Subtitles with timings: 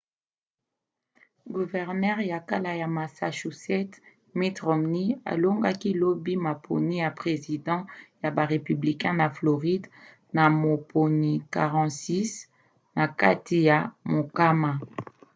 [1.55, 3.97] guvernere ya kala ya massachusetts
[4.37, 7.83] mitt romney alongaki lobi maponi ya president
[8.21, 9.87] ya ba républicain na floride
[10.35, 12.49] na moponi 46
[12.95, 13.77] na kati ya
[14.11, 14.71] mokama